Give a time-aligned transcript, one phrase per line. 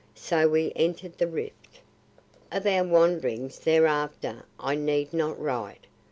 [0.15, 1.77] So we entered the rift.
[2.51, 5.85] Of our wanderings thereafter I need not write.